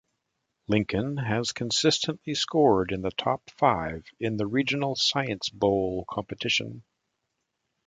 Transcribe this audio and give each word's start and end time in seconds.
Lincoln 0.67 1.17
has 1.17 1.51
consistently 1.51 2.33
scored 2.33 2.91
in 2.91 3.03
the 3.03 3.11
top 3.11 3.51
five 3.51 4.03
in 4.19 4.35
the 4.35 4.47
Regional 4.47 4.95
Science 4.95 5.49
Bowl 5.49 6.05
competition. 6.09 6.83